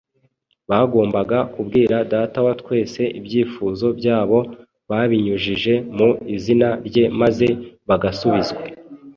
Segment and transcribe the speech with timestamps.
[0.69, 4.39] Bagombaga kubwira Data wa Twese ibyifuzo byabo
[4.89, 7.47] babinyujije mu izina rye maze
[7.87, 8.61] bagasubizwa